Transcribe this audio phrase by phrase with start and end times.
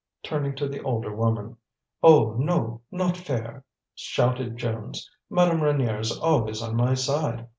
[0.23, 1.55] turning to the older woman.
[2.01, 3.63] "Oh, no, not fair,"
[3.93, 5.07] shouted Jones.
[5.29, 7.47] "Madame Reynier's always on my side.